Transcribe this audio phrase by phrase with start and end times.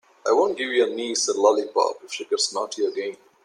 [0.27, 3.17] I won't give your niece a lollipop if she gets naughty again.